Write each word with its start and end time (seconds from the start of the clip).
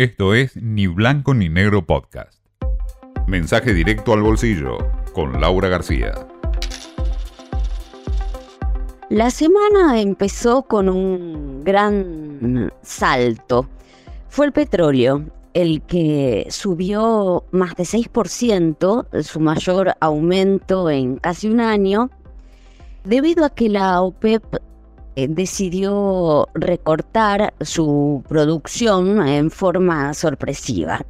Esto 0.00 0.32
es 0.32 0.56
Ni 0.56 0.86
Blanco 0.86 1.34
ni 1.34 1.50
Negro 1.50 1.84
Podcast. 1.84 2.42
Mensaje 3.26 3.74
directo 3.74 4.14
al 4.14 4.22
bolsillo 4.22 4.78
con 5.12 5.38
Laura 5.42 5.68
García. 5.68 6.14
La 9.10 9.30
semana 9.30 10.00
empezó 10.00 10.62
con 10.62 10.88
un 10.88 11.62
gran 11.64 12.72
salto. 12.80 13.68
Fue 14.30 14.46
el 14.46 14.52
petróleo 14.52 15.26
el 15.52 15.82
que 15.82 16.46
subió 16.48 17.44
más 17.50 17.74
de 17.76 17.82
6%, 17.82 19.22
su 19.22 19.38
mayor 19.38 19.96
aumento 20.00 20.88
en 20.88 21.16
casi 21.18 21.46
un 21.46 21.60
año, 21.60 22.08
debido 23.04 23.44
a 23.44 23.50
que 23.50 23.68
la 23.68 24.00
OPEP 24.00 24.62
decidió 25.16 26.48
recortar 26.54 27.52
su 27.60 28.22
producción 28.28 29.26
en 29.26 29.50
forma 29.50 30.14
sorpresiva. 30.14 31.04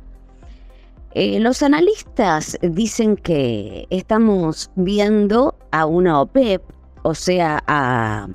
Eh, 1.12 1.40
los 1.40 1.62
analistas 1.62 2.56
dicen 2.62 3.16
que 3.16 3.86
estamos 3.90 4.70
viendo 4.76 5.56
a 5.72 5.84
una 5.84 6.20
OPEP, 6.20 6.62
o 7.02 7.14
sea, 7.14 7.62
a 7.66 8.28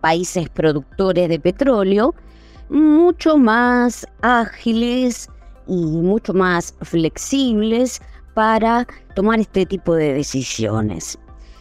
países 0.00 0.48
productores 0.48 1.28
de 1.28 1.38
petróleo, 1.38 2.14
mucho 2.70 3.36
más 3.36 4.06
ágiles 4.22 5.28
y 5.66 5.76
mucho 5.76 6.32
más 6.32 6.74
flexibles 6.80 8.00
para 8.34 8.86
tomar 9.14 9.40
este 9.40 9.66
tipo 9.66 9.94
de 9.94 10.14
decisiones. 10.14 11.18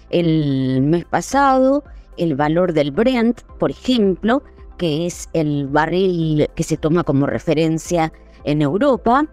El 0.09 0.81
mes 0.81 1.03
pasado, 1.03 1.83
el 2.21 2.35
valor 2.35 2.73
del 2.73 2.91
Brent, 2.91 3.41
por 3.59 3.71
ejemplo, 3.71 4.43
que 4.77 5.05
es 5.07 5.27
el 5.34 5.67
barril 5.67 6.47
que 6.55 6.63
se 6.63 6.77
toma 6.77 7.03
como 7.03 7.25
referencia 7.25 8.13
en 8.44 8.61
Europa, 8.61 9.25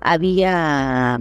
había 0.00 1.18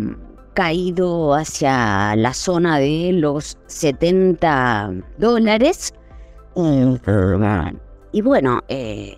caído 0.53 1.33
hacia 1.33 2.15
la 2.15 2.33
zona 2.33 2.79
de 2.79 3.11
los 3.13 3.57
70 3.67 4.93
dólares. 5.17 5.93
Y 8.11 8.21
bueno, 8.21 8.61
eh, 8.69 9.17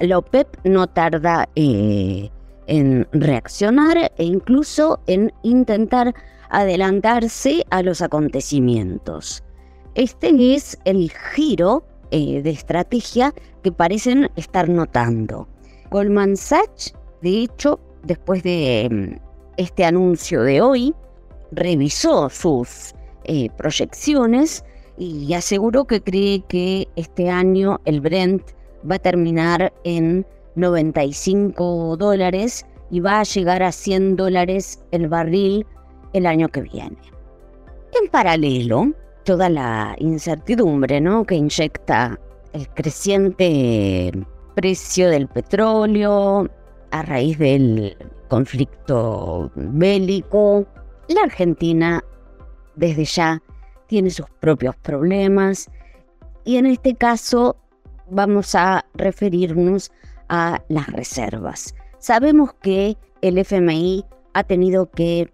la 0.00 0.18
OPEP 0.18 0.48
no 0.64 0.86
tarda 0.86 1.48
eh, 1.54 2.30
en 2.66 3.06
reaccionar 3.12 4.12
e 4.16 4.24
incluso 4.24 5.00
en 5.06 5.32
intentar 5.42 6.14
adelantarse 6.50 7.64
a 7.70 7.82
los 7.82 8.02
acontecimientos. 8.02 9.42
Este 9.94 10.54
es 10.54 10.78
el 10.84 11.10
giro 11.34 11.84
eh, 12.12 12.42
de 12.42 12.50
estrategia 12.50 13.34
que 13.62 13.72
parecen 13.72 14.30
estar 14.36 14.68
notando. 14.68 15.48
Goldman 15.90 16.36
Sachs, 16.36 16.94
de 17.22 17.42
hecho, 17.42 17.80
después 18.04 18.42
de 18.44 18.88
mm, 18.90 19.20
este 19.56 19.84
anuncio 19.84 20.42
de 20.42 20.60
hoy, 20.60 20.94
revisó 21.50 22.30
sus 22.30 22.94
eh, 23.24 23.48
proyecciones 23.56 24.64
y 24.96 25.34
aseguró 25.34 25.86
que 25.86 26.00
cree 26.00 26.44
que 26.46 26.86
este 26.94 27.28
año 27.28 27.80
el 27.84 28.00
Brent 28.00 28.42
va 28.88 28.94
a 28.96 29.00
terminar 29.00 29.72
en 29.84 30.24
95 30.54 31.96
dólares 31.96 32.64
y 32.90 33.00
va 33.00 33.20
a 33.20 33.24
llegar 33.24 33.62
a 33.62 33.72
100 33.72 34.16
dólares 34.16 34.80
el 34.92 35.08
barril 35.08 35.66
el 36.12 36.26
año 36.26 36.48
que 36.48 36.62
viene. 36.62 36.98
En 38.00 38.08
paralelo, 38.10 38.92
toda 39.24 39.48
la 39.48 39.94
incertidumbre 39.98 41.00
¿no? 41.00 41.24
que 41.24 41.34
inyecta 41.34 42.18
el 42.52 42.68
creciente 42.68 44.12
precio 44.54 45.08
del 45.08 45.28
petróleo 45.28 46.48
a 46.90 47.02
raíz 47.02 47.38
del 47.38 47.96
conflicto 48.28 49.50
bélico, 49.54 50.66
la 51.08 51.22
Argentina 51.22 52.02
desde 52.76 53.04
ya 53.04 53.42
tiene 53.86 54.10
sus 54.10 54.26
propios 54.40 54.76
problemas 54.76 55.70
y 56.44 56.56
en 56.56 56.66
este 56.66 56.94
caso 56.94 57.56
vamos 58.08 58.54
a 58.54 58.84
referirnos 58.94 59.90
a 60.28 60.62
las 60.68 60.86
reservas. 60.88 61.74
Sabemos 61.98 62.54
que 62.62 62.96
el 63.20 63.38
FMI 63.38 64.04
ha 64.32 64.44
tenido 64.44 64.90
que 64.90 65.30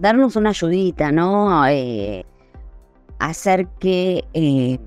darnos 0.00 0.36
una 0.36 0.50
ayudita, 0.50 1.12
¿no? 1.12 1.66
Eh, 1.68 2.24
hacer 3.18 3.68
que 3.78 4.24
eh, 4.32 4.78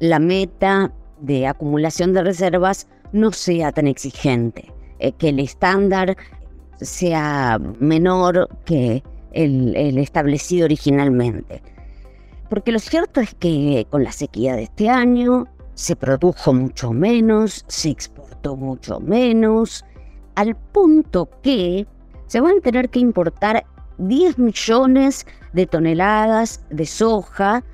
la 0.00 0.18
meta 0.18 0.92
de 1.20 1.46
acumulación 1.46 2.12
de 2.12 2.22
reservas 2.22 2.88
no 3.12 3.32
sea 3.32 3.72
tan 3.72 3.86
exigente, 3.86 4.72
eh, 4.98 5.12
que 5.12 5.30
el 5.30 5.40
estándar 5.40 6.16
sea 6.80 7.58
menor 7.80 8.48
que 8.64 9.02
el 9.32 9.98
establecido 9.98 10.64
originalmente. 10.64 11.62
Porque 12.48 12.72
lo 12.72 12.78
cierto 12.78 13.20
es 13.20 13.34
que 13.34 13.86
con 13.90 14.04
la 14.04 14.12
sequía 14.12 14.56
de 14.56 14.64
este 14.64 14.88
año 14.88 15.46
se 15.74 15.96
produjo 15.96 16.54
mucho 16.54 16.92
menos, 16.92 17.64
se 17.68 17.90
exportó 17.90 18.56
mucho 18.56 19.00
menos, 19.00 19.84
al 20.36 20.54
punto 20.54 21.28
que 21.42 21.86
se 22.26 22.40
van 22.40 22.58
a 22.58 22.60
tener 22.60 22.88
que 22.88 22.98
importar 22.98 23.64
10 23.98 24.38
millones 24.38 25.26
de 25.52 25.66
toneladas 25.66 26.64
de 26.70 26.86
soja 26.86 27.64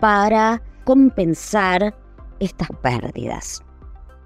para 0.00 0.62
compensar 0.84 1.94
estas 2.40 2.68
pérdidas. 2.82 3.62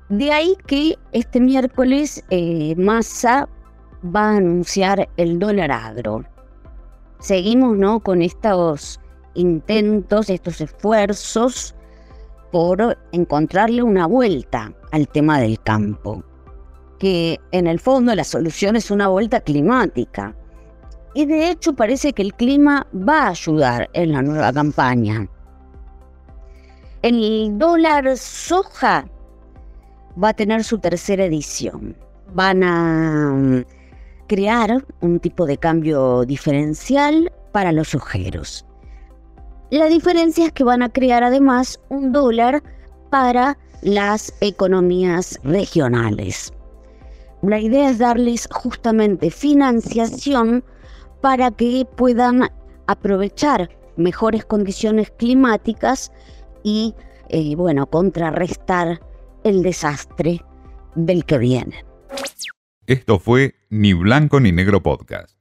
De 0.09 0.33
ahí 0.33 0.57
que 0.67 0.97
este 1.13 1.41
miércoles 1.41 2.25
eh, 2.31 2.75
Massa 2.77 3.49
va 4.05 4.31
a 4.31 4.37
anunciar 4.37 5.09
el 5.17 5.39
dólar 5.39 5.73
agro. 5.73 6.25
Seguimos 7.19 7.77
¿no? 7.77 8.01
con 8.01 8.23
estos 8.23 9.01
intentos, 9.35 10.31
estos 10.31 10.61
esfuerzos 10.61 11.75
por 12.53 12.97
encontrarle 13.13 13.83
una 13.83 14.07
vuelta 14.07 14.73
al 14.93 15.09
tema 15.09 15.41
del 15.41 15.61
campo, 15.61 16.23
que 16.99 17.41
en 17.53 17.67
el 17.67 17.81
fondo 17.81 18.15
la 18.15 18.25
solución 18.25 18.77
es 18.77 18.91
una 18.91 19.09
vuelta 19.09 19.41
climática. 19.41 20.35
Y 21.17 21.25
de 21.25 21.49
hecho 21.49 21.73
parece 21.73 22.13
que 22.13 22.21
el 22.21 22.35
clima 22.35 22.87
va 22.93 23.23
a 23.23 23.29
ayudar 23.31 23.89
en 23.95 24.13
la 24.13 24.21
nueva 24.21 24.53
campaña. 24.53 25.27
El 27.01 27.57
dólar 27.57 28.19
soja 28.19 29.09
va 30.23 30.29
a 30.29 30.35
tener 30.35 30.63
su 30.63 30.79
tercera 30.79 31.25
edición. 31.25 31.97
Van 32.35 32.63
a 32.63 33.33
mm, 33.33 33.65
crear 34.27 34.85
un 35.01 35.19
tipo 35.19 35.47
de 35.47 35.57
cambio 35.57 36.27
diferencial 36.27 37.33
para 37.51 37.73
los 37.73 37.95
ojeros. 37.95 38.67
La 39.71 39.87
diferencia 39.87 40.45
es 40.45 40.53
que 40.53 40.65
van 40.65 40.83
a 40.83 40.91
crear 40.91 41.25
además 41.25 41.81
un 41.89 42.13
dólar 42.13 42.63
para 43.09 43.57
las 43.81 44.35
economías 44.43 45.41
regionales. 45.45 46.53
La 47.41 47.59
idea 47.59 47.89
es 47.89 48.01
darles 48.01 48.47
justamente 48.53 49.31
financiación 49.31 50.63
para 51.21 51.51
que 51.51 51.87
puedan 51.97 52.51
aprovechar 52.87 53.71
mejores 53.97 54.45
condiciones 54.45 55.11
climáticas 55.11 56.13
y, 56.63 56.95
eh, 57.29 57.55
bueno, 57.57 57.87
contrarrestar 57.87 59.01
el 59.45 59.63
desastre 59.63 60.45
del 60.95 61.25
que 61.25 61.39
viene. 61.39 61.85
Esto 62.87 63.19
fue 63.19 63.55
Ni 63.69 63.93
Blanco 63.95 64.41
ni 64.41 64.53
Negro 64.53 64.83
Podcast. 64.83 65.36